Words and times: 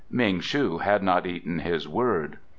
Ming 0.09 0.39
shu 0.39 0.79
had 0.79 1.03
not 1.03 1.27
eaten 1.27 1.59
his 1.59 1.87
word. 1.87 2.39